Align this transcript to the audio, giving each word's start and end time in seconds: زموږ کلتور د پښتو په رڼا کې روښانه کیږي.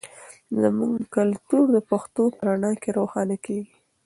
زموږ 0.61 0.93
کلتور 1.15 1.65
د 1.75 1.77
پښتو 1.89 2.23
په 2.35 2.41
رڼا 2.47 2.71
کې 2.81 2.89
روښانه 2.97 3.35
کیږي. 3.45 3.75